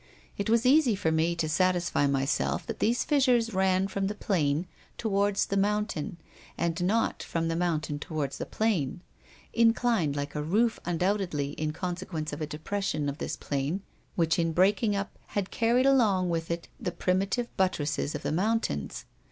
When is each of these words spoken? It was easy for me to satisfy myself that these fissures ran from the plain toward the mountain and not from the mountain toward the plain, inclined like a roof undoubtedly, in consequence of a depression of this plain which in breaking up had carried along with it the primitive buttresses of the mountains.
It 0.35 0.49
was 0.49 0.65
easy 0.65 0.95
for 0.95 1.11
me 1.11 1.35
to 1.35 1.47
satisfy 1.47 2.07
myself 2.07 2.65
that 2.65 2.79
these 2.79 3.03
fissures 3.03 3.53
ran 3.53 3.87
from 3.87 4.07
the 4.07 4.15
plain 4.15 4.65
toward 4.97 5.35
the 5.35 5.57
mountain 5.57 6.17
and 6.57 6.83
not 6.83 7.21
from 7.21 7.49
the 7.49 7.55
mountain 7.55 7.99
toward 7.99 8.31
the 8.31 8.47
plain, 8.47 9.01
inclined 9.53 10.15
like 10.15 10.33
a 10.33 10.41
roof 10.41 10.79
undoubtedly, 10.85 11.51
in 11.51 11.71
consequence 11.71 12.33
of 12.33 12.41
a 12.41 12.47
depression 12.47 13.09
of 13.09 13.19
this 13.19 13.35
plain 13.37 13.83
which 14.15 14.39
in 14.39 14.53
breaking 14.53 14.95
up 14.95 15.19
had 15.37 15.51
carried 15.51 15.85
along 15.85 16.31
with 16.31 16.49
it 16.49 16.67
the 16.79 16.91
primitive 16.91 17.55
buttresses 17.55 18.15
of 18.15 18.23
the 18.23 18.31
mountains. 18.31 19.05